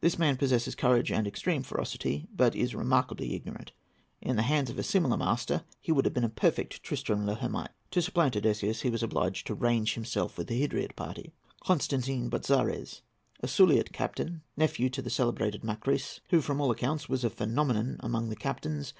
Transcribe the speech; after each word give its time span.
This 0.00 0.18
man 0.18 0.38
possesses 0.38 0.74
courage 0.74 1.12
and 1.12 1.26
extreme 1.26 1.62
ferocity, 1.62 2.26
but 2.34 2.54
is 2.54 2.74
remarkably 2.74 3.34
ignorant. 3.34 3.72
In 4.22 4.36
the 4.36 4.44
hands 4.48 4.70
of 4.70 4.78
a 4.78 4.82
similar 4.82 5.18
master, 5.18 5.62
he 5.82 5.92
would 5.92 6.06
have 6.06 6.14
been 6.14 6.24
a 6.24 6.30
perfect 6.30 6.82
Tristan 6.82 7.26
l'Hermite. 7.26 7.72
To 7.90 8.00
supplant 8.00 8.34
Odysseus, 8.34 8.80
he 8.80 8.88
was 8.88 9.02
obliged 9.02 9.46
to 9.46 9.54
range 9.54 9.92
himself 9.92 10.38
with 10.38 10.46
the 10.46 10.58
Hydriot 10.58 10.96
party. 10.96 11.34
CONSTANTINE 11.66 12.30
BOTZARES.—A 12.30 13.46
Suliot 13.46 13.92
captain; 13.92 14.40
nephew 14.56 14.88
to 14.88 15.02
the 15.02 15.10
celebrated 15.10 15.60
Makrys, 15.62 16.20
who, 16.30 16.40
from 16.40 16.62
all 16.62 16.70
accounts, 16.70 17.10
was 17.10 17.22
a 17.22 17.28
phenomenon 17.28 17.98
among 18.00 18.30
the 18.30 18.36
captains. 18.36 18.94